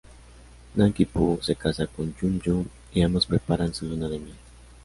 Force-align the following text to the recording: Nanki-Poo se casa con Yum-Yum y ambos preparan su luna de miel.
Nanki-Poo 0.77 1.43
se 1.43 1.55
casa 1.55 1.85
con 1.85 2.15
Yum-Yum 2.15 2.65
y 2.91 3.03
ambos 3.03 3.27
preparan 3.27 3.71
su 3.71 3.85
luna 3.85 4.09
de 4.09 4.17
miel. 4.17 4.35